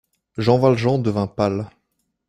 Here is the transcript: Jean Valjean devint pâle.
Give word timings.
Jean 0.39 0.57
Valjean 0.57 0.97
devint 0.97 1.27
pâle. 1.27 1.67